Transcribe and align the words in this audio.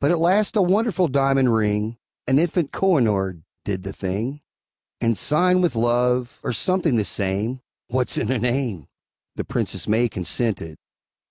But 0.00 0.10
at 0.10 0.18
last 0.18 0.56
a 0.56 0.62
wonderful 0.62 1.08
diamond 1.08 1.52
ring, 1.52 1.98
An 2.26 2.38
infant 2.38 2.72
Kohinoor, 2.72 3.42
did 3.66 3.82
the 3.82 3.92
thing, 3.92 4.40
And, 4.98 5.14
sighing 5.18 5.60
with 5.60 5.74
love, 5.76 6.38
or 6.42 6.54
something 6.54 6.96
the 6.96 7.04
same, 7.04 7.60
(What's 7.88 8.16
in 8.16 8.32
a 8.32 8.38
name?) 8.38 8.88
The 9.36 9.44
Princess 9.44 9.86
May 9.86 10.08
consented. 10.08 10.78